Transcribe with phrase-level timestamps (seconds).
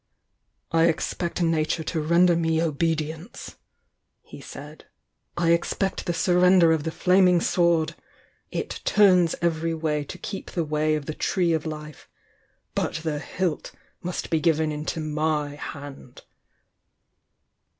[0.71, 3.57] "I expect Nature t» render me obedience!"
[4.23, 4.85] he said.
[5.37, 7.93] "I expect the surrender of the Flaming Sword!
[8.49, 12.09] It 'turns every way to keep the way of the Tree of Life'—
[12.73, 16.23] but the hilt must be given into my hand!"